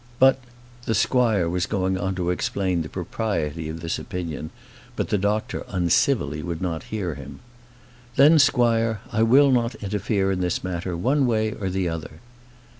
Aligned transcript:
But" 0.17 0.39
The 0.87 0.95
squire 0.95 1.47
was 1.47 1.67
going 1.67 1.95
on 1.95 2.15
to 2.15 2.31
explain 2.31 2.81
the 2.81 2.89
propriety 2.89 3.69
of 3.69 3.81
this 3.81 3.99
opinion, 3.99 4.49
but 4.95 5.09
the 5.09 5.17
doctor 5.19 5.63
uncivilly 5.67 6.41
would 6.41 6.59
not 6.59 6.85
hear 6.89 7.13
him. 7.13 7.39
"Then 8.15 8.39
squire, 8.39 9.01
I 9.11 9.21
will 9.21 9.51
not 9.51 9.75
interfere 9.75 10.31
in 10.31 10.41
this 10.41 10.63
matter 10.63 10.97
one 10.97 11.27
way 11.27 11.51
or 11.53 11.69
the 11.69 11.87
other." 11.87 12.13